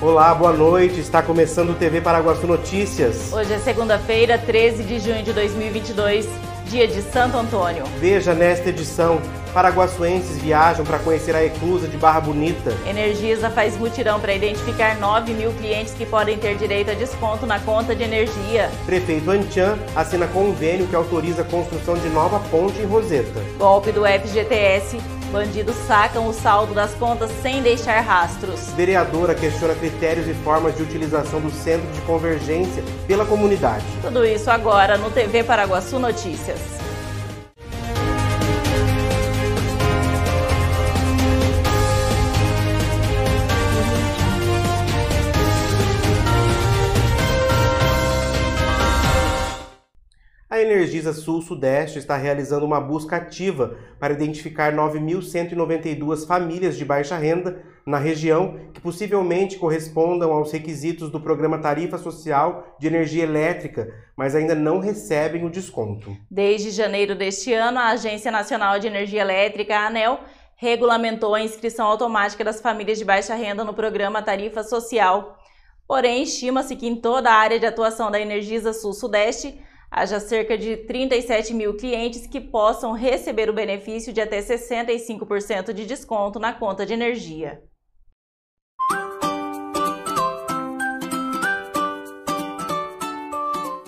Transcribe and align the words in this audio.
Olá, 0.00 0.32
boa 0.32 0.52
noite. 0.52 1.00
Está 1.00 1.20
começando 1.20 1.70
o 1.70 1.74
TV 1.74 2.00
Paraguaçu 2.00 2.46
Notícias. 2.46 3.32
Hoje 3.32 3.52
é 3.52 3.58
segunda-feira, 3.58 4.38
13 4.38 4.84
de 4.84 5.00
junho 5.00 5.24
de 5.24 5.32
2022, 5.32 6.28
dia 6.66 6.86
de 6.86 7.02
Santo 7.02 7.36
Antônio. 7.36 7.82
Veja 7.98 8.32
nesta 8.32 8.68
edição: 8.68 9.20
paraguaçuenses 9.52 10.38
viajam 10.38 10.84
para 10.84 11.00
conhecer 11.00 11.34
a 11.34 11.44
eclusa 11.44 11.88
de 11.88 11.96
Barra 11.96 12.20
Bonita. 12.20 12.72
Energisa 12.86 13.50
faz 13.50 13.76
mutirão 13.76 14.20
para 14.20 14.32
identificar 14.32 14.96
9 15.00 15.34
mil 15.34 15.50
clientes 15.54 15.92
que 15.94 16.06
podem 16.06 16.38
ter 16.38 16.54
direito 16.56 16.92
a 16.92 16.94
desconto 16.94 17.44
na 17.44 17.58
conta 17.58 17.92
de 17.92 18.04
energia. 18.04 18.70
Prefeito 18.86 19.28
Antian 19.28 19.76
assina 19.96 20.28
convênio 20.28 20.86
que 20.86 20.94
autoriza 20.94 21.42
a 21.42 21.44
construção 21.44 21.96
de 21.96 22.08
nova 22.10 22.38
ponte 22.50 22.80
em 22.80 22.86
Roseta. 22.86 23.40
Golpe 23.58 23.90
do 23.90 24.02
FGTS 24.06 25.17
Bandidos 25.30 25.76
sacam 25.86 26.26
o 26.26 26.32
saldo 26.32 26.72
das 26.72 26.94
contas 26.94 27.30
sem 27.42 27.62
deixar 27.62 28.00
rastros. 28.00 28.70
Vereadora 28.74 29.34
questiona 29.34 29.74
critérios 29.74 30.26
e 30.26 30.32
formas 30.32 30.74
de 30.74 30.82
utilização 30.82 31.40
do 31.40 31.50
Centro 31.50 31.86
de 31.92 32.00
Convergência 32.02 32.82
pela 33.06 33.26
comunidade. 33.26 33.84
Tudo 34.00 34.24
isso 34.24 34.50
agora 34.50 34.96
no 34.96 35.10
TV 35.10 35.44
Paraguaçu 35.44 35.98
Notícias. 35.98 36.87
Energisa 50.78 51.12
Sul-Sudeste 51.12 51.98
está 51.98 52.16
realizando 52.16 52.64
uma 52.64 52.80
busca 52.80 53.16
ativa 53.16 53.76
para 53.98 54.12
identificar 54.12 54.72
9.192 54.72 56.24
famílias 56.24 56.76
de 56.76 56.84
baixa 56.84 57.16
renda 57.16 57.60
na 57.84 57.98
região 57.98 58.60
que 58.72 58.80
possivelmente 58.80 59.58
correspondam 59.58 60.32
aos 60.32 60.52
requisitos 60.52 61.10
do 61.10 61.20
programa 61.20 61.58
Tarifa 61.58 61.98
Social 61.98 62.76
de 62.78 62.86
Energia 62.86 63.24
Elétrica, 63.24 63.92
mas 64.16 64.36
ainda 64.36 64.54
não 64.54 64.78
recebem 64.78 65.44
o 65.44 65.50
desconto. 65.50 66.16
Desde 66.30 66.70
janeiro 66.70 67.16
deste 67.16 67.52
ano, 67.52 67.80
a 67.80 67.88
Agência 67.88 68.30
Nacional 68.30 68.78
de 68.78 68.86
Energia 68.86 69.22
Elétrica, 69.22 69.76
a 69.76 69.88
ANEL, 69.88 70.20
regulamentou 70.54 71.34
a 71.34 71.42
inscrição 71.42 71.86
automática 71.86 72.44
das 72.44 72.60
famílias 72.60 72.98
de 72.98 73.04
baixa 73.04 73.34
renda 73.34 73.64
no 73.64 73.74
programa 73.74 74.22
Tarifa 74.22 74.62
Social. 74.62 75.36
Porém, 75.88 76.22
estima-se 76.22 76.76
que 76.76 76.86
em 76.86 76.94
toda 76.94 77.30
a 77.30 77.34
área 77.34 77.58
de 77.58 77.66
atuação 77.66 78.12
da 78.12 78.20
Energisa 78.20 78.72
Sul-Sudeste, 78.72 79.58
haja 79.90 80.20
cerca 80.20 80.56
de 80.56 80.76
37 80.76 81.54
mil 81.54 81.74
clientes 81.76 82.26
que 82.26 82.40
possam 82.40 82.92
receber 82.92 83.48
o 83.48 83.54
benefício 83.54 84.12
de 84.12 84.20
até 84.20 84.40
65% 84.40 85.72
de 85.72 85.86
desconto 85.86 86.38
na 86.38 86.52
conta 86.52 86.84
de 86.84 86.92
energia. 86.92 87.62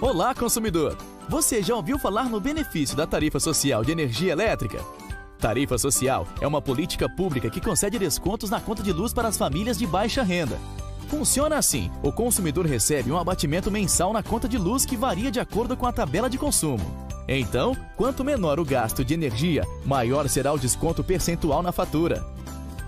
Olá, 0.01 0.35
consumidor! 0.35 0.97
Você 1.29 1.63
já 1.63 1.77
ouviu 1.77 1.99
falar 1.99 2.29
no 2.29 2.41
benefício 2.41 2.97
da 2.97 3.07
tarifa 3.07 3.39
social 3.39 3.85
de 3.85 3.93
energia 3.93 4.33
elétrica? 4.33 4.85
Tarifa 5.39 5.79
social 5.79 6.27
é 6.41 6.47
uma 6.47 6.61
política 6.61 7.09
pública 7.09 7.49
que 7.49 7.61
concede 7.61 7.99
descontos 7.99 8.51
na 8.51 8.61
conta 8.61 8.83
de 8.83 8.93
luz 8.93 9.13
para 9.13 9.29
as 9.29 9.39
famílias 9.39 9.79
de 9.79 9.87
baixa 9.87 10.23
renda. 10.23 10.59
Funciona 11.11 11.59
assim: 11.59 11.91
o 12.05 12.13
consumidor 12.13 12.65
recebe 12.65 13.11
um 13.11 13.19
abatimento 13.19 13.69
mensal 13.69 14.13
na 14.13 14.23
conta 14.23 14.49
de 14.49 14.57
luz 14.57 14.87
que 14.87 14.97
varia 14.97 15.29
de 15.29 15.41
acordo 15.41 15.77
com 15.77 15.85
a 15.85 15.93
tabela 15.93 16.31
de 16.31 16.39
consumo. 16.39 17.11
Então, 17.27 17.77
quanto 17.97 18.25
menor 18.25 18.61
o 18.61 18.65
gasto 18.65 19.05
de 19.05 19.13
energia, 19.13 19.67
maior 19.85 20.29
será 20.29 20.53
o 20.53 20.59
desconto 20.59 21.03
percentual 21.03 21.63
na 21.63 21.73
fatura. 21.73 22.25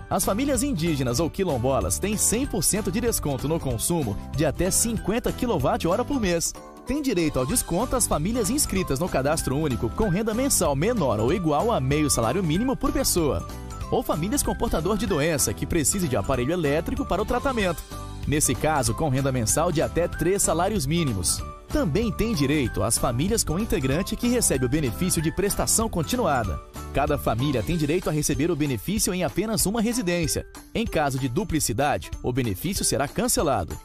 As 0.09 0.23
famílias 0.23 0.63
indígenas 0.63 1.19
ou 1.19 1.29
quilombolas 1.29 1.99
têm 1.99 2.15
100% 2.15 2.89
de 2.91 3.01
desconto 3.01 3.47
no 3.47 3.59
consumo 3.59 4.15
de 4.35 4.45
até 4.45 4.71
50 4.71 5.31
kWh 5.33 6.05
por 6.05 6.19
mês. 6.19 6.53
Tem 6.85 7.01
direito 7.01 7.39
ao 7.39 7.45
desconto 7.45 7.95
as 7.95 8.07
famílias 8.07 8.49
inscritas 8.49 8.99
no 8.99 9.09
cadastro 9.09 9.57
único 9.57 9.89
com 9.89 10.07
renda 10.07 10.33
mensal 10.33 10.75
menor 10.75 11.19
ou 11.19 11.33
igual 11.33 11.71
a 11.71 11.79
meio 11.79 12.09
salário 12.09 12.43
mínimo 12.43 12.75
por 12.75 12.91
pessoa. 12.91 13.45
Ou 13.91 14.01
famílias 14.01 14.43
com 14.43 14.55
portador 14.55 14.97
de 14.97 15.05
doença 15.05 15.53
que 15.53 15.65
precise 15.65 16.07
de 16.07 16.15
aparelho 16.15 16.53
elétrico 16.53 17.05
para 17.05 17.21
o 17.21 17.25
tratamento. 17.25 17.83
Nesse 18.27 18.55
caso, 18.55 18.93
com 18.93 19.09
renda 19.09 19.31
mensal 19.31 19.71
de 19.71 19.81
até 19.81 20.07
três 20.07 20.41
salários 20.41 20.85
mínimos. 20.85 21.43
Também 21.67 22.11
tem 22.11 22.33
direito 22.33 22.83
as 22.83 22.97
famílias 22.97 23.43
com 23.43 23.57
integrante 23.57 24.15
que 24.15 24.27
recebe 24.27 24.65
o 24.65 24.69
benefício 24.69 25.21
de 25.21 25.31
prestação 25.31 25.89
continuada. 25.89 26.59
Cada 26.93 27.17
família 27.17 27.63
tem 27.63 27.75
direito 27.75 28.09
a 28.09 28.13
receber 28.13 28.51
o 28.51 28.55
benefício 28.55 29.13
em 29.13 29.23
apenas 29.23 29.65
uma 29.65 29.81
residência. 29.81 30.45
Em 30.73 30.85
caso 30.85 31.17
de 31.17 31.27
duplicidade, 31.27 32.11
o 32.21 32.31
benefício 32.31 32.85
será 32.85 33.07
cancelado. 33.07 33.75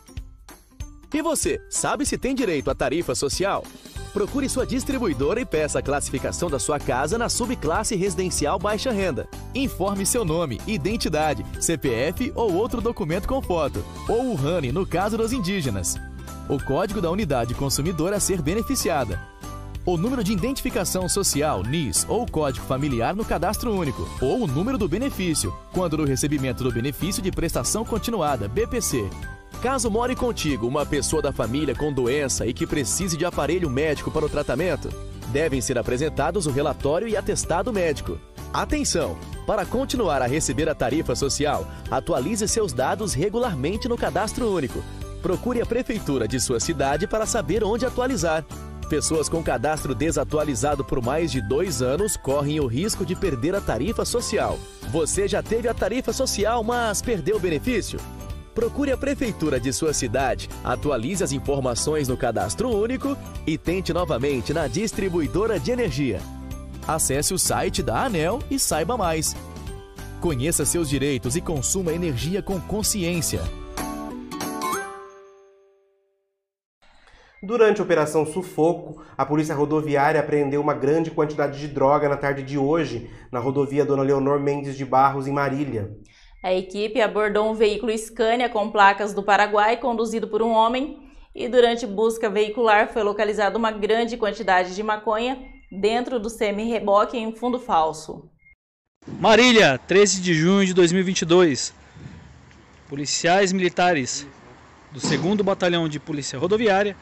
E 1.13 1.23
você, 1.23 1.59
sabe 1.71 2.05
se 2.05 2.19
tem 2.19 2.35
direito 2.35 2.71
à 2.71 2.75
tarifa 2.75 3.15
social? 3.15 3.65
Procure 4.13 4.49
sua 4.49 4.67
distribuidora 4.67 5.41
e 5.41 5.45
peça 5.45 5.79
a 5.79 5.83
classificação 5.83 6.49
da 6.49 6.59
sua 6.59 6.79
casa 6.79 7.19
na 7.19 7.29
subclasse 7.29 7.95
residencial 7.95 8.59
baixa 8.59 8.91
renda. 8.91 9.29
Informe 9.55 10.07
seu 10.07 10.25
nome, 10.25 10.61
identidade, 10.67 11.45
CPF 11.61 12.33
ou 12.35 12.55
outro 12.55 12.81
documento 12.81 13.29
com 13.29 13.43
foto, 13.43 13.85
ou 14.09 14.33
o 14.33 14.35
RANI 14.35 14.73
no 14.73 14.87
caso 14.87 15.17
dos 15.17 15.33
indígenas. 15.33 15.97
O 16.49 16.63
código 16.63 17.01
da 17.01 17.11
unidade 17.11 17.55
consumidora 17.55 18.17
a 18.17 18.21
ser 18.21 18.41
beneficiada. 18.41 19.21
O 19.85 19.97
número 19.97 20.25
de 20.25 20.33
identificação 20.33 21.09
social, 21.09 21.63
NIS, 21.63 22.05
ou 22.09 22.27
código 22.27 22.67
familiar 22.67 23.15
no 23.15 23.25
cadastro 23.25 23.75
único, 23.75 24.07
ou 24.21 24.43
o 24.43 24.47
número 24.47 24.77
do 24.77 24.89
benefício, 24.89 25.55
quando 25.73 25.97
no 25.97 26.05
recebimento 26.05 26.63
do 26.63 26.73
benefício 26.73 27.23
de 27.23 27.31
prestação 27.31 27.85
continuada, 27.85 28.49
BPC. 28.49 29.09
Caso 29.63 29.91
more 29.91 30.15
contigo 30.15 30.69
uma 30.69 30.87
pessoa 30.87 31.21
da 31.21 31.33
família 31.33 31.75
com 31.75 31.93
doença 31.93 32.47
e 32.47 32.53
que 32.53 32.65
precise 32.65 33.17
de 33.17 33.25
aparelho 33.25 33.69
médico 33.69 34.09
para 34.09 34.25
o 34.25 34.29
tratamento, 34.29 34.89
devem 35.33 35.61
ser 35.61 35.77
apresentados 35.77 36.47
o 36.47 36.51
relatório 36.51 37.09
e 37.09 37.17
atestado 37.17 37.73
médico. 37.73 38.21
Atenção! 38.53 39.19
Para 39.49 39.67
continuar 39.67 40.23
a 40.23 40.27
receber 40.27 40.69
a 40.69 40.77
tarifa 40.77 41.17
social, 41.17 41.67
atualize 41.91 42.47
seus 42.47 42.73
dados 42.73 43.15
regularmente 43.15 43.89
no 43.89 43.97
cadastro 43.97 44.49
único. 44.49 44.81
Procure 45.21 45.61
a 45.61 45.67
prefeitura 45.67 46.29
de 46.29 46.39
sua 46.39 46.61
cidade 46.61 47.09
para 47.09 47.27
saber 47.27 47.65
onde 47.65 47.85
atualizar. 47.85 48.45
Pessoas 48.89 49.29
com 49.29 49.43
cadastro 49.43 49.93
desatualizado 49.93 50.85
por 50.85 51.03
mais 51.03 51.33
de 51.33 51.43
dois 51.43 51.83
anos 51.83 52.17
correm 52.17 52.61
o 52.61 52.67
risco 52.67 53.05
de 53.05 53.17
perder 53.17 53.57
a 53.57 53.61
tarifa 53.61 54.05
social. 54.05 54.57
Você 54.93 55.27
já 55.27 55.43
teve 55.43 55.69
a 55.69 55.75
tarifa 55.75 56.13
social, 56.13 56.63
mas 56.63 57.03
perdeu 57.03 57.37
o 57.37 57.41
benefício? 57.41 57.99
Procure 58.59 58.91
a 58.91 58.97
prefeitura 58.97 59.61
de 59.61 59.73
sua 59.73 59.95
cidade, 59.95 60.49
atualize 60.65 61.23
as 61.23 61.31
informações 61.31 62.09
no 62.09 62.17
cadastro 62.17 62.69
único 62.69 63.17
e 63.47 63.57
tente 63.57 63.93
novamente 63.93 64.53
na 64.53 64.67
distribuidora 64.67 65.61
de 65.61 65.71
energia. 65.71 66.19
Acesse 66.85 67.33
o 67.33 67.39
site 67.39 67.85
da 67.85 68.03
ANEL 68.03 68.41
e 68.51 68.59
saiba 68.59 68.97
mais. 68.97 69.37
Conheça 70.21 70.65
seus 70.65 70.91
direitos 70.91 71.37
e 71.37 71.41
consuma 71.41 71.93
energia 71.93 72.43
com 72.43 72.61
consciência. 72.61 73.43
Durante 77.41 77.81
a 77.81 77.85
Operação 77.85 78.27
Sufoco, 78.27 79.01
a 79.17 79.25
Polícia 79.25 79.55
Rodoviária 79.55 80.19
apreendeu 80.19 80.61
uma 80.61 80.75
grande 80.75 81.13
quantidade 81.13 81.61
de 81.61 81.69
droga 81.69 82.09
na 82.09 82.17
tarde 82.17 82.43
de 82.43 82.59
hoje, 82.59 83.09
na 83.31 83.39
rodovia 83.39 83.85
Dona 83.85 84.03
Leonor 84.03 84.41
Mendes 84.41 84.77
de 84.77 84.85
Barros, 84.85 85.29
em 85.29 85.33
Marília. 85.33 85.97
A 86.43 86.55
equipe 86.55 87.01
abordou 87.01 87.51
um 87.51 87.55
veículo 87.55 87.97
Scania 87.97 88.49
com 88.49 88.71
placas 88.71 89.13
do 89.13 89.25
Paraguai 89.25 89.77
conduzido 89.77 90.29
por 90.29 90.41
um 90.41 90.53
homem 90.53 91.11
e 91.35 91.49
durante 91.49 91.85
busca 91.85 92.31
veicular 92.31 92.93
foi 92.93 93.03
localizada 93.03 93.59
uma 93.59 93.73
grande 93.73 94.17
quantidade 94.17 94.75
de 94.75 94.83
maconha 94.83 95.37
dentro 95.71 96.21
do 96.21 96.31
semi-reboque 96.31 97.19
em 97.19 97.35
fundo 97.35 97.59
falso. 97.59 98.31
Marília, 99.19 99.79
13 99.79 100.21
de 100.21 100.33
junho 100.33 100.65
de 100.65 100.73
2022. 100.75 101.75
Policiais 102.89 103.53
militares 103.53 104.25
do 104.93 105.01
2 105.01 105.43
Batalhão 105.43 105.89
de 105.89 105.99
Polícia 105.99 106.39
Rodoviária, 106.39 106.97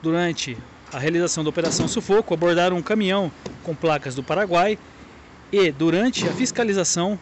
durante 0.00 0.56
a 0.92 0.98
realização 0.98 1.42
da 1.42 1.50
Operação 1.50 1.88
Sufoco, 1.88 2.34
abordaram 2.34 2.76
um 2.76 2.82
caminhão 2.82 3.32
com 3.64 3.74
placas 3.74 4.14
do 4.14 4.22
Paraguai 4.22 4.78
e, 5.52 5.70
durante 5.72 6.26
a 6.26 6.32
fiscalização, 6.32 7.18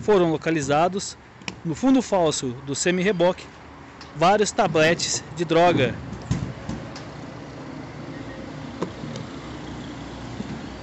foram 0.00 0.30
localizados 0.30 1.16
no 1.64 1.74
fundo 1.74 2.02
falso 2.02 2.48
do 2.66 2.74
semi-reboque 2.74 3.44
vários 4.16 4.50
tabletes 4.50 5.22
de 5.36 5.44
droga. 5.44 5.94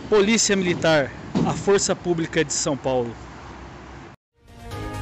Polícia 0.10 0.56
Militar, 0.56 1.12
a 1.46 1.52
Força 1.52 1.96
Pública 1.96 2.46
de 2.46 2.54
São 2.54 2.78
Paulo. 2.78 3.14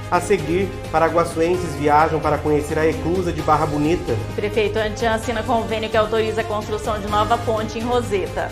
A 0.09 0.21
seguir, 0.21 0.69
paraguaçuenses 0.91 1.73
viajam 1.75 2.19
para 2.19 2.38
conhecer 2.38 2.77
a 2.77 2.88
eclusa 2.88 3.31
de 3.31 3.41
Barra 3.41 3.65
Bonita. 3.65 4.13
O 4.13 4.35
prefeito 4.35 4.77
Antian 4.77 5.13
assina 5.13 5.44
convênio 5.44 5.89
que 5.89 5.97
autoriza 5.97 6.41
a 6.41 6.44
construção 6.44 7.00
de 7.00 7.07
nova 7.07 7.38
ponte 7.38 7.79
em 7.79 7.81
Roseta. 7.81 8.51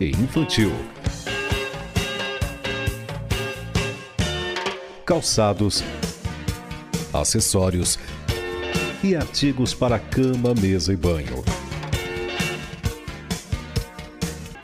e 0.00 0.10
infantil. 0.10 0.72
Calçados, 5.04 5.82
acessórios 7.12 7.98
e 9.02 9.16
artigos 9.16 9.74
para 9.74 9.98
cama, 9.98 10.54
mesa 10.54 10.92
e 10.92 10.96
banho. 10.96 11.44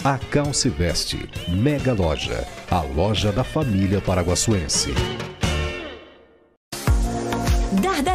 A 0.05 0.19
Calce 0.19 0.69
Veste, 0.69 1.31
Mega 1.49 1.95
Loja, 1.95 2.47
a 2.71 2.83
loja 2.83 3.33
da 3.33 3.43
família 3.43 4.03
paraguaçuense. 4.03 4.93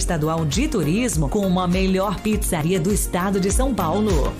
Estadual 0.00 0.46
de 0.46 0.66
Turismo 0.66 1.28
como 1.28 1.60
a 1.60 1.68
melhor 1.68 2.18
pizzaria 2.20 2.80
do 2.80 2.90
estado 2.90 3.38
de 3.38 3.50
São 3.50 3.74
Paulo. 3.74 4.32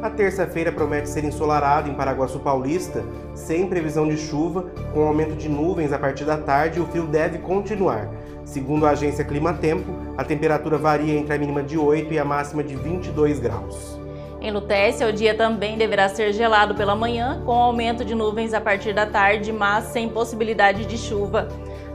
A 0.00 0.08
terça-feira 0.08 0.70
promete 0.70 1.08
ser 1.08 1.24
ensolarada 1.24 1.88
em 1.88 1.94
Paraguaçu 1.94 2.38
Paulista, 2.38 3.04
sem 3.34 3.66
previsão 3.66 4.08
de 4.08 4.16
chuva, 4.16 4.70
com 4.94 5.02
aumento 5.02 5.34
de 5.34 5.48
nuvens 5.48 5.92
a 5.92 5.98
partir 5.98 6.24
da 6.24 6.38
tarde 6.38 6.78
o 6.78 6.86
frio 6.86 7.08
deve 7.08 7.38
continuar. 7.38 8.08
Segundo 8.50 8.84
a 8.84 8.90
agência 8.90 9.24
Clima 9.24 9.54
Tempo, 9.54 9.92
a 10.18 10.24
temperatura 10.24 10.76
varia 10.76 11.16
entre 11.16 11.32
a 11.32 11.38
mínima 11.38 11.62
de 11.62 11.78
8 11.78 12.12
e 12.12 12.18
a 12.18 12.24
máxima 12.24 12.64
de 12.64 12.74
22 12.74 13.38
graus. 13.38 13.96
Em 14.40 14.50
Lutécia, 14.50 15.06
o 15.06 15.12
dia 15.12 15.36
também 15.36 15.78
deverá 15.78 16.08
ser 16.08 16.32
gelado 16.32 16.74
pela 16.74 16.96
manhã, 16.96 17.40
com 17.46 17.52
aumento 17.52 18.04
de 18.04 18.12
nuvens 18.12 18.52
a 18.52 18.60
partir 18.60 18.92
da 18.92 19.06
tarde, 19.06 19.52
mas 19.52 19.84
sem 19.92 20.08
possibilidade 20.08 20.84
de 20.84 20.98
chuva. 20.98 21.46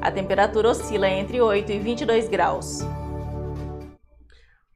A 0.02 0.10
temperatura 0.10 0.70
oscila 0.70 1.10
entre 1.10 1.42
8 1.42 1.74
e 1.74 1.78
22 1.78 2.30
graus. 2.30 2.88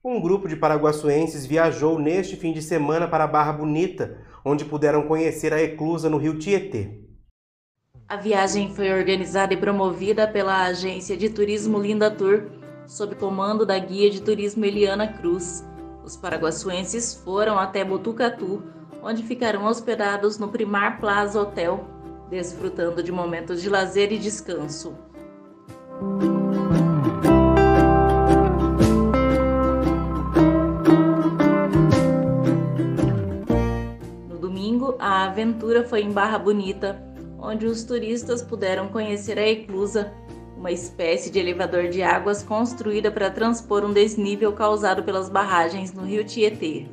Um 0.04 0.20
grupo 0.20 0.50
de 0.50 0.58
paraguaçuenses 0.58 1.46
viajou 1.46 1.98
neste 1.98 2.36
fim 2.36 2.52
de 2.52 2.62
semana 2.62 3.08
para 3.08 3.26
Barra 3.26 3.54
Bonita, 3.54 4.18
onde 4.44 4.66
puderam 4.66 5.04
conhecer 5.04 5.54
a 5.54 5.64
eclusa 5.64 6.10
no 6.10 6.18
rio 6.18 6.38
Tietê. 6.38 7.09
A 8.10 8.16
viagem 8.16 8.74
foi 8.74 8.92
organizada 8.92 9.54
e 9.54 9.58
promovida 9.58 10.28
pela 10.28 10.64
agência 10.64 11.16
de 11.16 11.30
turismo 11.30 11.78
Linda 11.78 12.10
Tour, 12.10 12.46
sob 12.88 13.14
comando 13.14 13.68
da 13.68 13.78
guia 13.78 14.10
de 14.10 14.20
turismo 14.20 14.66
Eliana 14.66 15.08
Cruz. 15.08 15.64
Os 16.04 16.18
paraguaçuenses 16.18 17.14
foram 17.14 17.60
até 17.60 17.86
Botucatu, 17.86 18.64
onde 19.04 19.22
ficaram 19.22 19.64
hospedados 19.66 20.40
no 20.40 20.48
Primar 20.48 21.00
Plaza 21.00 21.40
Hotel, 21.40 21.86
desfrutando 22.32 23.04
de 23.04 23.12
momentos 23.12 23.62
de 23.62 23.70
lazer 23.70 24.12
e 24.12 24.18
descanso. 24.18 24.96
No 34.28 34.40
domingo, 34.40 34.96
a 34.98 35.26
aventura 35.26 35.84
foi 35.84 36.02
em 36.02 36.12
Barra 36.12 36.40
Bonita, 36.40 37.08
onde 37.42 37.66
os 37.66 37.84
turistas 37.84 38.42
puderam 38.42 38.88
conhecer 38.88 39.38
a 39.38 39.48
Eclusa, 39.48 40.12
uma 40.58 40.72
espécie 40.72 41.30
de 41.30 41.40
elevador 41.40 41.88
de 41.88 42.02
águas 42.04 42.44
construída 42.44 43.10
para 43.10 43.30
transpor 43.30 43.86
um 43.86 43.94
desnível 43.94 44.52
causado 44.52 45.04
pelas 45.04 45.30
barragens 45.30 45.94
no 45.94 46.04
rio 46.04 46.24
Tietê. 46.26 46.86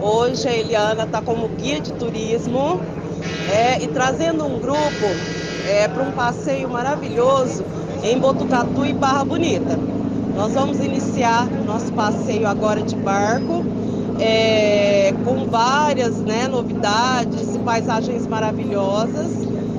Hoje 0.00 0.48
a 0.48 0.56
Eliana 0.56 1.04
está 1.04 1.20
como 1.20 1.48
guia 1.48 1.78
de 1.78 1.92
turismo 1.92 2.80
é, 3.52 3.82
e 3.82 3.88
trazendo 3.88 4.46
um 4.46 4.58
grupo 4.58 5.06
é, 5.68 5.86
para 5.88 6.02
um 6.02 6.12
passeio 6.12 6.70
maravilhoso 6.70 7.62
em 8.02 8.18
Botucatu 8.18 8.86
e 8.86 8.94
Barra 8.94 9.24
Bonita. 9.24 9.78
Nós 10.34 10.54
vamos 10.54 10.80
iniciar 10.80 11.46
nosso 11.66 11.92
passeio 11.92 12.46
agora 12.46 12.80
de 12.80 12.96
barco, 12.96 13.62
é, 14.18 15.12
com 15.22 15.44
várias 15.44 16.16
né, 16.20 16.48
novidades 16.48 17.49
paisagens 17.62 18.26
maravilhosas. 18.26 19.30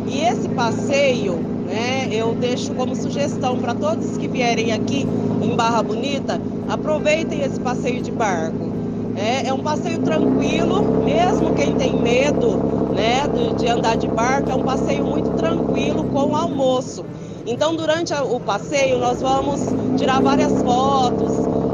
E 0.07 0.21
esse 0.21 0.49
passeio 0.49 1.51
né, 1.71 2.09
eu 2.11 2.35
deixo 2.35 2.73
como 2.73 2.95
sugestão 2.95 3.57
para 3.57 3.73
todos 3.73 4.17
que 4.17 4.27
vierem 4.27 4.73
aqui 4.73 5.07
em 5.41 5.55
Barra 5.55 5.81
Bonita, 5.81 6.39
aproveitem 6.67 7.41
esse 7.41 7.59
passeio 7.59 8.01
de 8.01 8.11
barco. 8.11 8.71
É, 9.15 9.47
é 9.47 9.53
um 9.53 9.59
passeio 9.59 9.99
tranquilo, 9.99 11.03
mesmo 11.03 11.53
quem 11.53 11.73
tem 11.75 11.95
medo 12.01 12.57
né, 12.93 13.27
de, 13.27 13.55
de 13.55 13.67
andar 13.67 13.95
de 13.95 14.07
barco, 14.07 14.51
é 14.51 14.55
um 14.55 14.63
passeio 14.63 15.05
muito 15.05 15.29
tranquilo 15.31 16.03
com 16.05 16.35
almoço. 16.35 17.05
Então, 17.45 17.75
durante 17.75 18.13
o 18.13 18.39
passeio, 18.39 18.99
nós 18.99 19.21
vamos 19.21 19.61
tirar 19.97 20.21
várias 20.21 20.61
fotos 20.61 21.31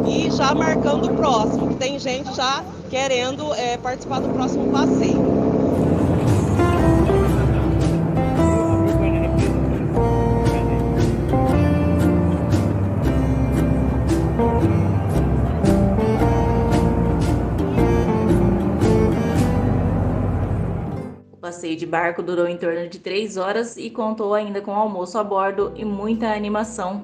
e 0.08 0.32
já 0.32 0.56
marcando 0.56 1.12
o 1.12 1.14
próximo, 1.14 1.68
que 1.68 1.76
tem 1.76 2.00
gente 2.00 2.34
já 2.36 2.64
querendo 2.90 3.54
é, 3.54 3.78
participar 3.78 4.22
do 4.22 4.30
próximo 4.30 4.72
passeio. 4.72 5.47
Passeio 21.48 21.78
de 21.78 21.86
barco 21.86 22.22
durou 22.22 22.46
em 22.46 22.58
torno 22.58 22.90
de 22.90 23.00
três 23.00 23.38
horas 23.38 23.78
e 23.78 23.90
contou 23.90 24.34
ainda 24.34 24.60
com 24.60 24.74
almoço 24.74 25.18
a 25.18 25.24
bordo 25.24 25.72
e 25.78 25.86
muita 25.86 26.28
animação. 26.28 27.04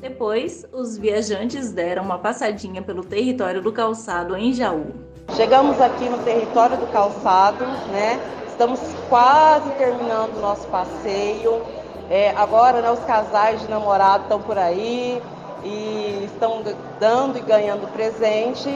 Depois, 0.00 0.64
os 0.72 0.96
viajantes 0.96 1.72
deram 1.72 2.04
uma 2.04 2.18
passadinha 2.18 2.80
pelo 2.82 3.02
território 3.02 3.60
do 3.60 3.72
calçado 3.72 4.36
em 4.36 4.52
Jaú. 4.52 4.92
Chegamos 5.34 5.80
aqui 5.80 6.08
no 6.08 6.18
território 6.18 6.76
do 6.76 6.86
calçado, 6.92 7.64
né? 7.90 8.20
Estamos 8.46 8.78
quase 9.08 9.68
terminando 9.70 10.36
o 10.36 10.40
nosso 10.40 10.68
passeio. 10.68 11.60
É, 12.08 12.30
agora, 12.36 12.80
né, 12.80 12.92
os 12.92 13.00
casais 13.00 13.60
de 13.60 13.68
namorado 13.68 14.24
estão 14.24 14.40
por 14.40 14.56
aí 14.56 15.20
e 15.64 16.22
estão 16.26 16.62
dando 17.00 17.38
e 17.38 17.40
ganhando 17.40 17.92
presente. 17.92 18.70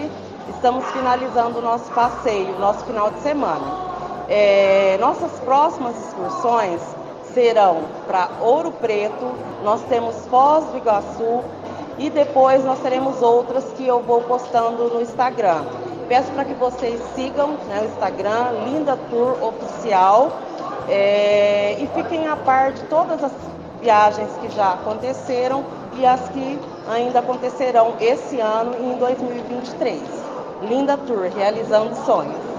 Estamos 0.48 0.84
finalizando 0.86 1.60
o 1.60 1.62
nosso 1.62 1.88
passeio, 1.92 2.58
nosso 2.58 2.84
final 2.84 3.12
de 3.12 3.20
semana. 3.20 3.87
É, 4.28 4.98
nossas 5.00 5.32
próximas 5.40 5.96
excursões 6.06 6.82
serão 7.32 7.82
para 8.06 8.28
Ouro 8.42 8.70
Preto, 8.72 9.32
nós 9.64 9.80
temos 9.88 10.14
Foz 10.26 10.64
do 10.66 10.76
Iguaçu 10.76 11.42
e 11.98 12.10
depois 12.10 12.62
nós 12.64 12.78
teremos 12.80 13.22
outras 13.22 13.64
que 13.76 13.86
eu 13.86 14.00
vou 14.00 14.20
postando 14.22 14.84
no 14.84 15.00
Instagram. 15.00 15.64
Peço 16.08 16.30
para 16.32 16.44
que 16.44 16.54
vocês 16.54 17.00
sigam 17.14 17.52
né, 17.68 17.80
o 17.82 17.84
Instagram, 17.86 18.50
Linda 18.66 18.98
Tour 19.10 19.42
Oficial, 19.42 20.30
é, 20.88 21.76
e 21.78 21.86
fiquem 21.94 22.26
a 22.26 22.36
par 22.36 22.72
de 22.72 22.82
todas 22.84 23.22
as 23.22 23.32
viagens 23.80 24.30
que 24.40 24.50
já 24.50 24.72
aconteceram 24.72 25.64
e 25.96 26.04
as 26.04 26.28
que 26.30 26.58
ainda 26.90 27.20
acontecerão 27.20 27.94
esse 28.00 28.40
ano 28.40 28.74
e 28.78 28.92
em 28.92 28.98
2023. 28.98 30.02
Linda 30.62 30.96
Tour, 30.96 31.30
realizando 31.34 31.94
sonhos. 32.04 32.57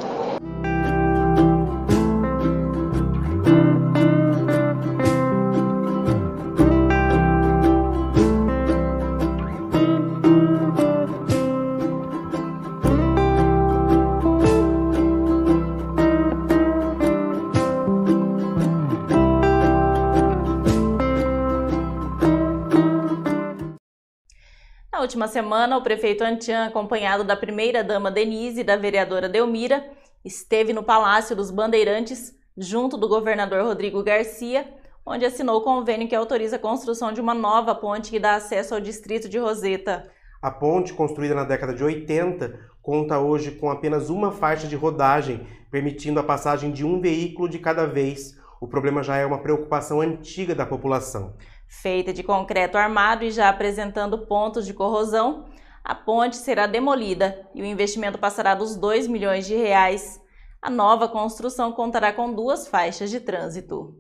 Última 25.10 25.28
semana, 25.28 25.76
o 25.76 25.82
prefeito 25.82 26.24
Antian, 26.24 26.66
acompanhado 26.66 27.24
da 27.24 27.36
primeira-dama 27.36 28.12
Denise 28.12 28.62
e 28.62 28.64
da 28.64 28.76
vereadora 28.76 29.28
Delmira, 29.28 29.84
esteve 30.24 30.72
no 30.72 30.84
Palácio 30.84 31.36
dos 31.36 31.50
Bandeirantes, 31.50 32.32
junto 32.56 32.96
do 32.96 33.10
governador 33.10 33.66
Rodrigo 33.66 34.04
Garcia, 34.04 34.72
onde 35.04 35.26
assinou 35.26 35.58
o 35.58 35.64
convênio 35.64 36.08
que 36.08 36.16
autoriza 36.16 36.58
a 36.58 36.60
construção 36.60 37.12
de 37.12 37.20
uma 37.20 37.34
nova 37.34 37.74
ponte 37.74 38.12
que 38.12 38.20
dá 38.20 38.36
acesso 38.36 38.76
ao 38.76 38.80
distrito 38.80 39.28
de 39.28 39.40
Roseta. 39.40 40.08
A 40.40 40.52
ponte, 40.52 40.94
construída 40.94 41.34
na 41.34 41.44
década 41.44 41.74
de 41.74 41.84
80, 41.84 42.60
conta 42.80 43.18
hoje 43.18 43.50
com 43.50 43.72
apenas 43.72 44.12
uma 44.12 44.32
faixa 44.32 44.68
de 44.68 44.76
rodagem, 44.76 45.42
permitindo 45.72 46.20
a 46.20 46.24
passagem 46.24 46.70
de 46.72 46.86
um 46.86 47.02
veículo 47.02 47.50
de 47.50 47.58
cada 47.58 47.88
vez. 47.88 48.38
O 48.62 48.68
problema 48.68 49.02
já 49.02 49.18
é 49.18 49.26
uma 49.26 49.42
preocupação 49.42 50.02
antiga 50.02 50.54
da 50.54 50.68
população. 50.68 51.34
Feita 51.70 52.12
de 52.12 52.24
concreto 52.24 52.80
armado 52.80 53.24
e 53.24 53.30
já 53.30 53.48
apresentando 53.48 54.26
pontos 54.26 54.66
de 54.66 54.74
corrosão, 54.74 55.46
a 55.84 55.94
ponte 55.94 56.36
será 56.36 56.66
demolida 56.66 57.48
e 57.54 57.62
o 57.62 57.66
investimento 57.66 58.18
passará 58.18 58.56
dos 58.56 58.76
2 58.76 59.08
milhões 59.08 59.46
de 59.46 59.56
reais. 59.56 60.20
A 60.60 60.70
nova 60.70 61.08
construção 61.08 61.72
contará 61.72 62.12
com 62.12 62.34
duas 62.34 62.68
faixas 62.68 63.12
de 63.12 63.20
trânsito. 63.20 63.96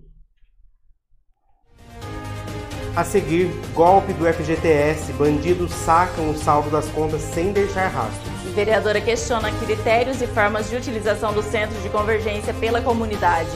A 2.95 3.03
seguir, 3.03 3.47
golpe 3.73 4.11
do 4.13 4.25
FGTS. 4.25 5.13
Bandidos 5.13 5.71
sacam 5.71 6.31
o 6.31 6.35
saldo 6.35 6.71
das 6.71 6.89
contas 6.89 7.21
sem 7.21 7.53
deixar 7.53 7.87
rastros. 7.87 8.53
Vereadora 8.53 8.99
questiona 8.99 9.51
critérios 9.63 10.21
e 10.21 10.27
formas 10.27 10.69
de 10.69 10.75
utilização 10.75 11.31
do 11.33 11.43
Centro 11.43 11.79
de 11.81 11.89
Convergência 11.89 12.53
pela 12.55 12.81
comunidade. 12.81 13.55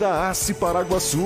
da 0.01 0.31
Ace 0.31 0.55
Paraguaçu. 0.55 1.19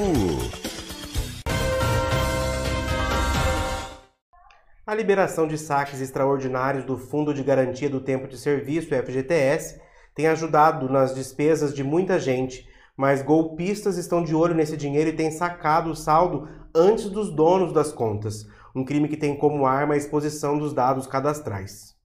A 4.86 4.94
liberação 4.94 5.48
de 5.48 5.58
saques 5.58 6.02
extraordinários 6.02 6.84
do 6.84 6.98
Fundo 6.98 7.34
de 7.34 7.42
Garantia 7.42 7.90
do 7.90 8.02
Tempo 8.02 8.28
de 8.28 8.38
Serviço, 8.38 8.90
FGTS, 8.90 9.80
tem 10.14 10.28
ajudado 10.28 10.90
nas 10.90 11.16
despesas 11.16 11.74
de 11.74 11.86
muita 11.86 12.20
gente, 12.20 12.68
mas 12.98 13.22
golpistas 13.22 13.96
estão 13.96 14.22
de 14.22 14.36
olho 14.36 14.54
nesse 14.54 14.76
dinheiro 14.76 15.10
e 15.10 15.16
têm 15.16 15.32
sacado 15.32 15.90
o 15.92 15.96
saldo 15.96 16.46
antes 16.76 17.10
dos 17.10 17.34
donos 17.34 17.72
das 17.72 17.94
contas, 17.94 18.46
um 18.76 18.84
crime 18.84 19.08
que 19.08 19.16
tem 19.16 19.38
como 19.38 19.66
arma 19.66 19.94
a 19.94 19.98
exposição 19.98 20.60
dos 20.60 20.74
dados 20.74 21.08
cadastrais. 21.08 21.96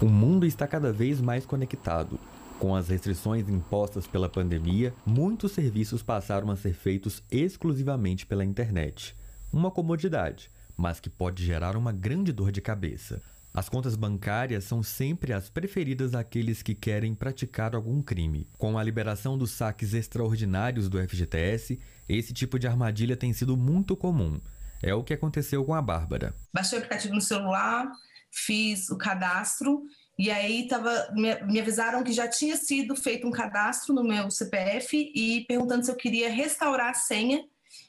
O 0.00 0.06
mundo 0.06 0.46
está 0.46 0.68
cada 0.68 0.92
vez 0.92 1.20
mais 1.20 1.44
conectado. 1.44 2.16
Com 2.58 2.74
as 2.74 2.88
restrições 2.88 3.48
impostas 3.48 4.04
pela 4.08 4.28
pandemia, 4.28 4.92
muitos 5.06 5.52
serviços 5.52 6.02
passaram 6.02 6.50
a 6.50 6.56
ser 6.56 6.74
feitos 6.74 7.22
exclusivamente 7.30 8.26
pela 8.26 8.44
internet. 8.44 9.14
Uma 9.52 9.70
comodidade, 9.70 10.50
mas 10.76 10.98
que 10.98 11.08
pode 11.08 11.44
gerar 11.44 11.76
uma 11.76 11.92
grande 11.92 12.32
dor 12.32 12.50
de 12.50 12.60
cabeça. 12.60 13.22
As 13.54 13.68
contas 13.68 13.94
bancárias 13.94 14.64
são 14.64 14.82
sempre 14.82 15.32
as 15.32 15.48
preferidas 15.48 16.10
daqueles 16.10 16.60
que 16.60 16.74
querem 16.74 17.14
praticar 17.14 17.76
algum 17.76 18.02
crime. 18.02 18.48
Com 18.58 18.76
a 18.76 18.82
liberação 18.82 19.38
dos 19.38 19.52
saques 19.52 19.94
extraordinários 19.94 20.88
do 20.88 20.98
FGTS, 20.98 21.78
esse 22.08 22.32
tipo 22.32 22.58
de 22.58 22.66
armadilha 22.66 23.16
tem 23.16 23.32
sido 23.32 23.56
muito 23.56 23.96
comum. 23.96 24.40
É 24.82 24.92
o 24.92 25.04
que 25.04 25.14
aconteceu 25.14 25.64
com 25.64 25.74
a 25.74 25.80
Bárbara. 25.80 26.34
Baixei 26.52 26.76
o 26.76 26.82
aplicativo 26.82 27.14
no 27.14 27.20
celular, 27.20 27.88
fiz 28.32 28.90
o 28.90 28.98
cadastro 28.98 29.80
e 30.18 30.32
aí 30.32 30.66
tava, 30.66 31.08
me, 31.12 31.32
me, 31.44 31.60
avisaram 31.60 32.02
que 32.02 32.12
já 32.12 32.26
tinha 32.26 32.56
sido 32.56 32.96
feito 32.96 33.26
um 33.26 33.30
cadastro 33.30 33.94
no 33.94 34.02
meu 34.02 34.28
CPF 34.32 35.12
e 35.14 35.44
perguntando 35.46 35.84
se 35.84 35.90
eu 35.92 35.94
queria 35.94 36.28
restaurar 36.28 36.90
a 36.90 36.94
senha 36.94 37.44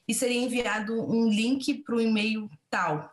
e 0.07 0.13
seria 0.13 0.39
enviado 0.39 0.93
um 0.93 1.27
link 1.27 1.73
para 1.83 1.95
o 1.95 2.01
e-mail 2.01 2.47
tal. 2.69 3.09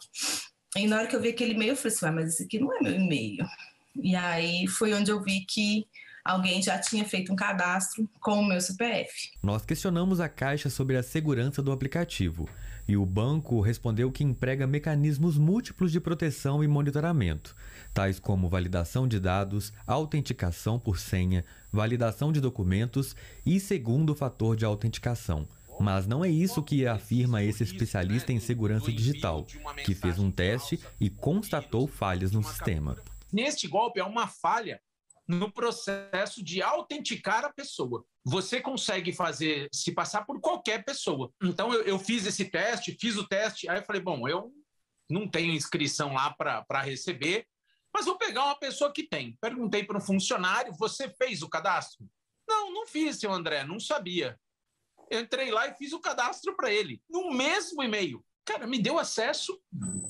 E 0.77 0.87
na 0.87 0.99
hora 0.99 1.07
que 1.07 1.17
eu 1.17 1.21
vi 1.23 1.31
aquele 1.31 1.55
e-mail, 1.55 1.73
eu 1.73 1.77
falei 1.77 1.97
assim, 1.97 2.11
mas 2.11 2.35
esse 2.35 2.43
aqui 2.43 2.59
não 2.59 2.77
é 2.77 2.83
meu 2.83 2.93
e-mail. 2.93 3.47
E 3.95 4.15
aí 4.15 4.67
foi 4.67 4.93
onde 4.93 5.11
eu 5.11 5.23
vi 5.23 5.47
que 5.47 5.87
alguém 6.23 6.63
já 6.63 6.79
tinha 6.79 7.05
feito 7.07 7.33
um 7.33 7.37
cadastro 7.37 8.07
com 8.21 8.41
o 8.41 8.45
meu 8.45 8.61
CPF. 8.61 9.31
Nós 9.43 9.65
questionamos 9.65 10.21
a 10.21 10.29
Caixa 10.29 10.69
sobre 10.69 10.97
a 10.97 11.03
segurança 11.03 11.63
do 11.63 11.73
aplicativo 11.73 12.47
e 12.89 12.97
o 12.97 13.05
banco 13.05 13.61
respondeu 13.61 14.11
que 14.13 14.23
emprega 14.23 14.67
mecanismos 14.67 15.37
múltiplos 15.37 15.91
de 15.91 16.01
proteção 16.01 16.63
e 16.63 16.69
monitoramento, 16.69 17.57
tais 17.93 18.19
como 18.19 18.49
validação 18.49 19.09
de 19.09 19.19
dados, 19.19 19.73
autenticação 19.87 20.79
por 20.79 20.99
senha, 20.99 21.45
validação 21.73 22.33
de 22.33 22.41
documentos 22.41 23.17
e 23.45 23.59
segundo 23.59 24.15
fator 24.15 24.57
de 24.57 24.65
autenticação. 24.65 25.49
Mas 25.79 26.07
não 26.07 26.25
é 26.25 26.29
isso 26.29 26.63
que 26.63 26.87
afirma 26.87 27.43
esse 27.43 27.63
especialista 27.63 28.33
em 28.33 28.41
segurança 28.41 28.91
digital, 28.91 29.47
que 29.85 29.95
fez 29.95 30.19
um 30.19 30.31
teste 30.31 30.81
e 30.99 31.11
constatou 31.11 31.87
falhas 31.87 32.33
no 32.33 32.43
sistema. 32.43 32.97
Neste 33.33 33.69
golpe, 33.69 34.01
é 34.01 34.05
uma 34.05 34.27
falha 34.27 34.81
no 35.29 35.51
processo 35.51 36.43
de 36.43 36.63
autenticar 36.63 37.45
a 37.45 37.53
pessoa. 37.53 38.05
Você 38.29 38.61
consegue 38.61 39.13
fazer, 39.13 39.69
se 39.73 39.93
passar 39.93 40.27
por 40.27 40.41
qualquer 40.41 40.85
pessoa. 40.85 41.31
Então, 41.43 41.73
eu, 41.73 41.83
eu 41.83 41.99
fiz 41.99 42.27
esse 42.27 42.47
teste, 42.47 42.97
fiz 43.01 43.17
o 43.17 43.27
teste, 43.27 43.69
aí 43.69 43.79
eu 43.79 43.85
falei, 43.85 44.03
bom, 44.03 44.27
eu 44.27 44.53
não 45.09 45.29
tenho 45.29 45.55
inscrição 45.55 46.13
lá 46.13 46.35
para 46.35 46.83
receber, 46.83 47.47
mas 47.95 48.07
vou 48.07 48.19
pegar 48.19 48.45
uma 48.45 48.59
pessoa 48.59 48.93
que 48.93 49.05
tem. 49.05 49.39
Perguntei 49.41 49.85
para 49.85 49.99
um 49.99 50.01
funcionário, 50.01 50.75
você 50.75 51.09
fez 51.09 51.43
o 51.43 51.49
cadastro? 51.49 52.05
Não, 52.49 52.73
não 52.73 52.87
fiz, 52.87 53.19
seu 53.19 53.33
André, 53.33 53.65
não 53.65 53.79
sabia 53.79 54.37
eu 55.11 55.21
entrei 55.21 55.51
lá 55.51 55.69
e 55.69 55.75
fiz 55.75 55.93
o 55.93 56.01
cadastro 56.01 56.55
para 56.57 56.73
ele, 56.73 57.01
no 57.09 57.31
mesmo 57.33 57.83
e-mail. 57.83 58.25
Cara, 58.45 58.67
me 58.67 58.81
deu 58.81 58.99
acesso 58.99 59.59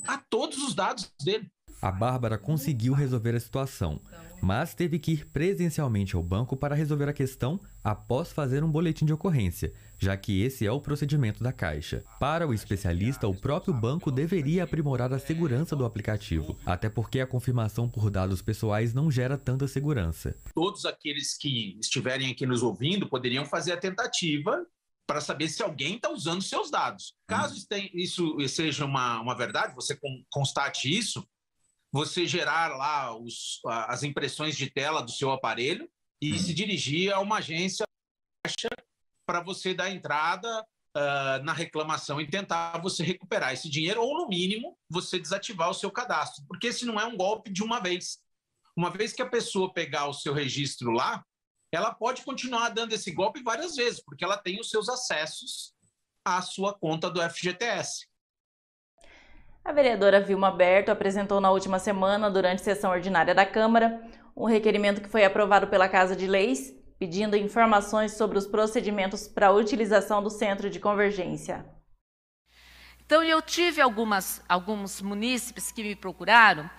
a 0.06 0.18
todos 0.18 0.58
os 0.58 0.74
dados 0.74 1.10
dele. 1.22 1.50
A 1.80 1.90
Bárbara 1.90 2.38
conseguiu 2.38 2.92
resolver 2.92 3.34
a 3.34 3.40
situação, 3.40 4.00
mas 4.46 4.76
teve 4.76 5.00
que 5.00 5.10
ir 5.10 5.26
presencialmente 5.26 6.14
ao 6.14 6.22
banco 6.22 6.56
para 6.56 6.72
resolver 6.72 7.08
a 7.08 7.12
questão 7.12 7.58
após 7.82 8.30
fazer 8.30 8.62
um 8.62 8.70
boletim 8.70 9.04
de 9.04 9.12
ocorrência, 9.12 9.72
já 9.98 10.16
que 10.16 10.40
esse 10.40 10.64
é 10.64 10.70
o 10.70 10.80
procedimento 10.80 11.42
da 11.42 11.52
Caixa. 11.52 12.04
Para 12.20 12.46
o 12.46 12.54
especialista, 12.54 13.26
o 13.26 13.34
próprio 13.34 13.74
banco 13.74 14.08
deveria 14.08 14.62
aprimorar 14.62 15.12
a 15.12 15.18
segurança 15.18 15.74
do 15.74 15.84
aplicativo, 15.84 16.56
até 16.64 16.88
porque 16.88 17.18
a 17.18 17.26
confirmação 17.26 17.88
por 17.88 18.08
dados 18.08 18.40
pessoais 18.40 18.94
não 18.94 19.10
gera 19.10 19.36
tanta 19.36 19.66
segurança. 19.66 20.36
Todos 20.54 20.84
aqueles 20.84 21.36
que 21.36 21.76
estiverem 21.80 22.30
aqui 22.30 22.46
nos 22.46 22.62
ouvindo 22.62 23.08
poderiam 23.08 23.44
fazer 23.44 23.72
a 23.72 23.76
tentativa 23.76 24.64
para 25.08 25.20
saber 25.20 25.48
se 25.48 25.60
alguém 25.60 25.96
está 25.96 26.08
usando 26.08 26.40
seus 26.40 26.70
dados. 26.70 27.14
Caso 27.26 27.66
uhum. 27.72 27.88
isso 27.94 28.36
seja 28.48 28.84
uma, 28.84 29.20
uma 29.20 29.36
verdade, 29.36 29.74
você 29.74 29.98
constate 30.30 30.88
isso, 30.88 31.26
você 31.92 32.26
gerar 32.26 32.76
lá 32.76 33.16
os, 33.16 33.60
as 33.64 34.02
impressões 34.02 34.56
de 34.56 34.70
tela 34.70 35.02
do 35.02 35.10
seu 35.10 35.30
aparelho 35.30 35.88
e 36.20 36.32
uhum. 36.32 36.38
se 36.38 36.54
dirigir 36.54 37.12
a 37.12 37.20
uma 37.20 37.38
agência 37.38 37.86
para 39.26 39.40
você 39.40 39.74
dar 39.74 39.90
entrada 39.90 40.64
uh, 40.96 41.44
na 41.44 41.52
reclamação 41.52 42.20
e 42.20 42.28
tentar 42.28 42.78
você 42.80 43.02
recuperar 43.02 43.52
esse 43.52 43.68
dinheiro 43.68 44.02
ou, 44.02 44.16
no 44.16 44.28
mínimo, 44.28 44.78
você 44.88 45.18
desativar 45.18 45.68
o 45.68 45.74
seu 45.74 45.90
cadastro, 45.90 46.44
porque 46.46 46.68
esse 46.68 46.86
não 46.86 46.98
é 46.98 47.04
um 47.04 47.16
golpe 47.16 47.50
de 47.50 47.62
uma 47.62 47.80
vez. 47.80 48.18
Uma 48.76 48.90
vez 48.90 49.12
que 49.12 49.22
a 49.22 49.28
pessoa 49.28 49.72
pegar 49.72 50.06
o 50.06 50.14
seu 50.14 50.32
registro 50.32 50.90
lá, 50.90 51.24
ela 51.72 51.92
pode 51.94 52.22
continuar 52.22 52.70
dando 52.70 52.92
esse 52.92 53.10
golpe 53.10 53.42
várias 53.42 53.74
vezes, 53.74 54.02
porque 54.02 54.24
ela 54.24 54.36
tem 54.36 54.60
os 54.60 54.70
seus 54.70 54.88
acessos 54.88 55.74
à 56.24 56.40
sua 56.40 56.72
conta 56.72 57.10
do 57.10 57.20
FGTS. 57.20 58.06
A 59.66 59.72
vereadora 59.72 60.20
Vilma 60.20 60.48
Berto 60.48 60.92
apresentou 60.92 61.40
na 61.40 61.50
última 61.50 61.80
semana, 61.80 62.30
durante 62.30 62.62
sessão 62.62 62.92
ordinária 62.92 63.34
da 63.34 63.44
Câmara, 63.44 64.00
um 64.36 64.44
requerimento 64.44 65.02
que 65.02 65.08
foi 65.08 65.24
aprovado 65.24 65.66
pela 65.66 65.88
Casa 65.88 66.14
de 66.14 66.24
Leis, 66.24 66.72
pedindo 67.00 67.36
informações 67.36 68.12
sobre 68.12 68.38
os 68.38 68.46
procedimentos 68.46 69.26
para 69.26 69.48
a 69.48 69.50
utilização 69.50 70.22
do 70.22 70.30
centro 70.30 70.70
de 70.70 70.78
convergência. 70.78 71.66
Então, 73.04 73.24
eu 73.24 73.42
tive 73.42 73.80
algumas, 73.80 74.40
alguns 74.48 75.02
munícipes 75.02 75.72
que 75.72 75.82
me 75.82 75.96
procuraram 75.96 76.70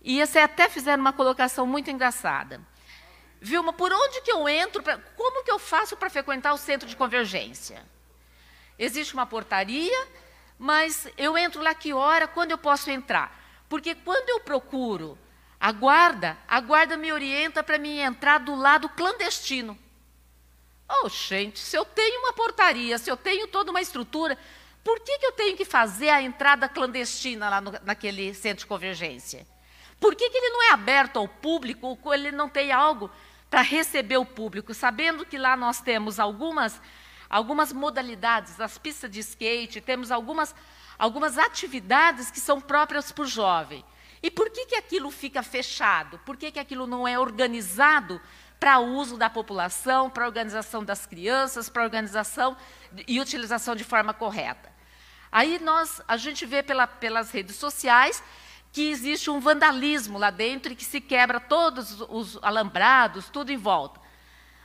e 0.00 0.22
até 0.22 0.70
fizeram 0.70 1.02
uma 1.02 1.12
colocação 1.12 1.66
muito 1.66 1.90
engraçada. 1.90 2.62
Vilma, 3.42 3.74
por 3.74 3.92
onde 3.92 4.22
que 4.22 4.32
eu 4.32 4.48
entro? 4.48 4.82
Pra, 4.82 4.96
como 4.96 5.44
que 5.44 5.52
eu 5.52 5.58
faço 5.58 5.98
para 5.98 6.08
frequentar 6.08 6.54
o 6.54 6.58
centro 6.58 6.88
de 6.88 6.96
convergência? 6.96 7.84
Existe 8.78 9.12
uma 9.12 9.26
portaria, 9.26 10.08
mas 10.62 11.08
eu 11.16 11.38
entro 11.38 11.62
lá 11.62 11.74
que 11.74 11.94
hora, 11.94 12.28
quando 12.28 12.50
eu 12.50 12.58
posso 12.58 12.90
entrar? 12.90 13.34
Porque 13.66 13.94
quando 13.94 14.28
eu 14.28 14.40
procuro 14.40 15.18
a 15.58 15.72
guarda, 15.72 16.36
a 16.46 16.60
guarda 16.60 16.98
me 16.98 17.10
orienta 17.10 17.62
para 17.62 17.78
mim 17.78 17.98
entrar 17.98 18.36
do 18.36 18.54
lado 18.54 18.86
clandestino. 18.90 19.78
Oh, 20.86 21.08
gente, 21.08 21.58
se 21.58 21.74
eu 21.74 21.82
tenho 21.86 22.20
uma 22.20 22.34
portaria, 22.34 22.98
se 22.98 23.10
eu 23.10 23.16
tenho 23.16 23.46
toda 23.46 23.70
uma 23.70 23.80
estrutura, 23.80 24.36
por 24.84 25.00
que, 25.00 25.18
que 25.18 25.24
eu 25.24 25.32
tenho 25.32 25.56
que 25.56 25.64
fazer 25.64 26.10
a 26.10 26.20
entrada 26.20 26.68
clandestina 26.68 27.48
lá 27.48 27.60
no, 27.62 27.72
naquele 27.82 28.34
centro 28.34 28.64
de 28.64 28.66
convergência? 28.66 29.46
Por 29.98 30.14
que, 30.14 30.28
que 30.28 30.36
ele 30.36 30.50
não 30.50 30.62
é 30.64 30.72
aberto 30.72 31.18
ao 31.18 31.26
público, 31.26 31.98
ou 32.02 32.12
ele 32.12 32.30
não 32.30 32.50
tem 32.50 32.70
algo 32.70 33.10
para 33.48 33.62
receber 33.62 34.18
o 34.18 34.26
público, 34.26 34.74
sabendo 34.74 35.24
que 35.24 35.38
lá 35.38 35.56
nós 35.56 35.80
temos 35.80 36.20
algumas, 36.20 36.78
algumas 37.30 37.72
modalidades, 37.72 38.60
as 38.60 38.76
pistas 38.76 39.08
de 39.08 39.20
skate, 39.20 39.80
temos 39.80 40.10
algumas, 40.10 40.54
algumas 40.98 41.38
atividades 41.38 42.30
que 42.30 42.40
são 42.40 42.60
próprias 42.60 43.12
para 43.12 43.22
o 43.22 43.26
jovem. 43.26 43.84
E 44.20 44.30
por 44.30 44.50
que, 44.50 44.66
que 44.66 44.74
aquilo 44.74 45.10
fica 45.10 45.42
fechado? 45.42 46.18
Por 46.18 46.36
que, 46.36 46.50
que 46.50 46.58
aquilo 46.58 46.86
não 46.86 47.06
é 47.06 47.18
organizado 47.18 48.20
para 48.58 48.80
uso 48.80 49.16
da 49.16 49.30
população, 49.30 50.10
para 50.10 50.26
organização 50.26 50.84
das 50.84 51.06
crianças, 51.06 51.70
para 51.70 51.84
organização 51.84 52.56
e 53.06 53.20
utilização 53.20 53.76
de 53.76 53.84
forma 53.84 54.12
correta? 54.12 54.70
Aí 55.32 55.60
nós, 55.60 56.02
a 56.08 56.16
gente 56.16 56.44
vê 56.44 56.62
pela, 56.62 56.86
pelas 56.88 57.30
redes 57.30 57.56
sociais 57.56 58.22
que 58.72 58.90
existe 58.90 59.30
um 59.30 59.40
vandalismo 59.40 60.18
lá 60.18 60.30
dentro 60.30 60.72
e 60.72 60.76
que 60.76 60.84
se 60.84 61.00
quebra 61.00 61.40
todos 61.40 62.00
os 62.08 62.38
alambrados, 62.42 63.28
tudo 63.30 63.50
em 63.50 63.56
volta. 63.56 63.99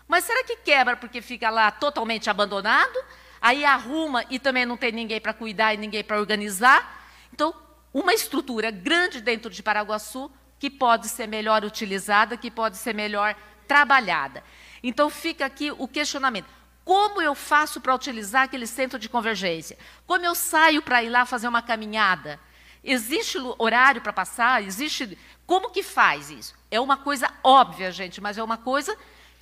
Mas 0.08 0.24
será 0.24 0.44
que 0.44 0.58
quebra 0.58 0.96
porque 0.96 1.22
fica 1.22 1.50
lá 1.50 1.72
totalmente 1.72 2.30
abandonado? 2.30 2.98
Aí 3.42 3.66
arruma 3.66 4.24
e 4.30 4.40
também 4.40 4.66
não 4.66 4.78
tem 4.78 4.92
ninguém 4.92 5.20
para 5.20 5.34
cuidar 5.34 5.74
e 5.74 5.78
ninguém 5.78 6.04
para 6.04 6.20
organizar? 6.20 7.08
Então, 7.34 7.54
uma 7.94 8.14
estrutura 8.14 8.72
grande 8.72 9.22
dentro 9.22 9.50
de 9.50 9.64
Paraguaçu 9.64 10.32
que 10.60 10.70
pode 10.70 11.08
ser 11.08 11.28
melhor 11.28 11.64
utilizada, 11.64 12.38
que 12.38 12.50
pode 12.50 12.78
ser 12.78 12.94
melhor 12.94 13.36
trabalhada. 13.68 14.44
Então, 14.82 15.10
fica 15.10 15.46
aqui 15.46 15.72
o 15.72 15.88
questionamento. 15.88 16.48
Como 16.84 17.22
eu 17.22 17.34
faço 17.34 17.82
para 17.82 17.96
utilizar 17.96 18.44
aquele 18.44 18.68
centro 18.68 19.00
de 19.00 19.10
convergência? 19.10 19.78
Como 20.06 20.24
eu 20.24 20.36
saio 20.36 20.82
para 20.82 21.04
ir 21.04 21.10
lá 21.10 21.26
fazer 21.26 21.48
uma 21.48 21.62
caminhada? 21.62 22.40
Existe 22.84 23.40
horário 23.58 24.02
para 24.02 24.14
passar? 24.14 24.64
Existe. 24.64 25.18
Como 25.48 25.72
que 25.72 25.82
faz 25.82 26.30
isso? 26.30 26.54
É 26.70 26.80
uma 26.80 26.96
coisa 26.96 27.32
óbvia, 27.44 27.92
gente, 27.92 28.22
mas 28.22 28.38
é 28.38 28.44
uma 28.44 28.58
coisa 28.58 28.96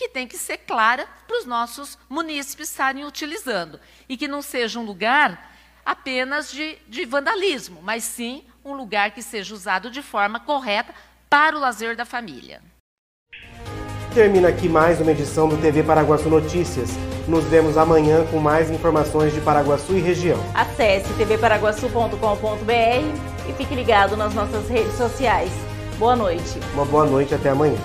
que 0.03 0.09
tem 0.09 0.27
que 0.27 0.37
ser 0.37 0.57
clara 0.57 1.07
para 1.25 1.39
os 1.39 1.45
nossos 1.45 1.97
munícipes 2.09 2.69
estarem 2.69 3.05
utilizando. 3.05 3.79
E 4.09 4.17
que 4.17 4.27
não 4.27 4.41
seja 4.41 4.77
um 4.77 4.83
lugar 4.83 5.49
apenas 5.85 6.51
de, 6.51 6.77
de 6.87 7.05
vandalismo, 7.05 7.79
mas 7.81 8.03
sim 8.03 8.43
um 8.65 8.73
lugar 8.73 9.11
que 9.11 9.21
seja 9.21 9.53
usado 9.53 9.89
de 9.89 10.01
forma 10.01 10.41
correta 10.41 10.93
para 11.29 11.55
o 11.55 11.59
lazer 11.59 11.95
da 11.95 12.03
família. 12.05 12.61
Termina 14.13 14.49
aqui 14.49 14.69
mais 14.69 15.01
uma 15.01 15.11
edição 15.11 15.47
do 15.47 15.57
TV 15.57 15.83
Paraguaçu 15.83 16.29
Notícias. 16.29 16.91
Nos 17.27 17.45
vemos 17.45 17.77
amanhã 17.77 18.27
com 18.27 18.39
mais 18.39 18.69
informações 18.69 19.33
de 19.33 19.41
Paraguaçu 19.41 19.93
e 19.93 20.01
região. 20.01 20.37
Acesse 20.53 21.11
tvparaguaçu.com.br 21.13 23.49
e 23.49 23.53
fique 23.53 23.73
ligado 23.73 24.17
nas 24.17 24.33
nossas 24.33 24.69
redes 24.69 24.95
sociais. 24.95 25.49
Boa 25.97 26.15
noite. 26.15 26.59
Uma 26.73 26.85
boa 26.85 27.05
noite 27.05 27.33
até 27.33 27.49
amanhã. 27.49 27.77